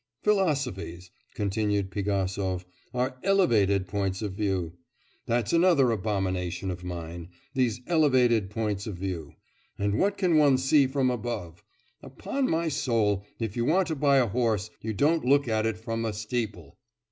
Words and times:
'Philosophies,' 0.23 1.11
continued 1.35 1.91
Pigasov, 1.91 2.65
'are 2.91 3.19
elevated 3.23 3.85
points 3.87 4.23
of 4.23 4.33
view! 4.33 4.73
That's 5.27 5.53
another 5.53 5.91
abomination 5.91 6.71
of 6.71 6.83
mine; 6.83 7.29
these 7.53 7.81
elevated 7.85 8.49
points 8.49 8.87
of 8.87 8.95
view. 8.97 9.35
And 9.77 9.99
what 9.99 10.17
can 10.17 10.37
one 10.37 10.57
see 10.57 10.87
from 10.87 11.11
above? 11.11 11.63
Upon 12.01 12.49
my 12.49 12.67
soul, 12.67 13.27
if 13.37 13.55
you 13.55 13.63
want 13.63 13.89
to 13.89 13.95
buy 13.95 14.17
a 14.17 14.25
horse, 14.25 14.71
you 14.81 14.91
don't 14.91 15.23
look 15.23 15.47
at 15.47 15.67
it 15.67 15.77
from 15.77 16.03
a 16.05 16.13
steeple! 16.13 16.79